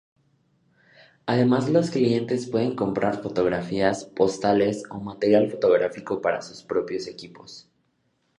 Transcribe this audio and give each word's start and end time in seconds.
Además, 1.27 1.69
los 1.69 1.91
clientes 1.91 2.49
pueden 2.49 2.75
comprar 2.75 3.21
fotografías, 3.21 4.03
postales 4.05 4.81
o 4.89 4.99
material 4.99 5.51
fotográfico 5.51 6.21
para 6.21 6.41
sus 6.41 6.63
propios 6.63 7.05
equipos. 7.05 7.69